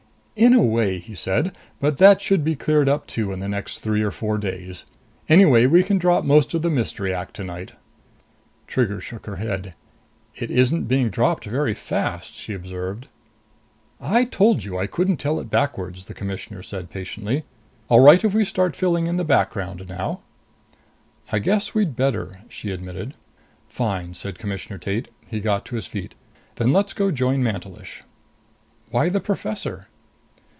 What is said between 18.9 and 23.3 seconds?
in the background now?" "I guess we'd better," she admitted.